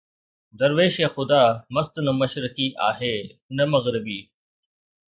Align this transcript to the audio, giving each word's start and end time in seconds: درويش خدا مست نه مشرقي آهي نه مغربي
درويش 0.59 0.95
خدا 1.15 1.43
مست 1.73 1.93
نه 2.05 2.11
مشرقي 2.21 2.67
آهي 2.89 3.17
نه 3.55 3.63
مغربي 3.73 4.21